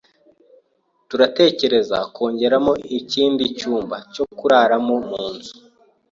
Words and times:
Turatekereza 1.09 1.97
kongeramo 2.15 2.73
ikindi 2.99 3.43
cyumba 3.57 3.97
cyo 4.13 4.25
kuraramo 4.37 4.95
munzu. 5.09 5.55